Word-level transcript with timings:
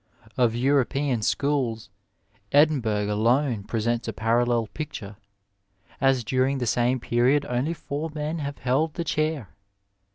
Of 0.35 0.55
European 0.55 1.21
schools, 1.21 1.91
Edinburgh 2.51 3.13
alone 3.13 3.63
presents 3.65 4.07
a 4.07 4.13
parallel 4.13 4.65
picture, 4.65 5.17
as 6.01 6.23
during 6.23 6.57
the 6.57 6.65
same 6.65 6.99
period 6.99 7.45
only 7.47 7.75
four 7.75 8.09
men 8.11 8.39
have 8.39 8.57
held 8.57 8.95
the 8.95 9.03
chair. 9.03 9.49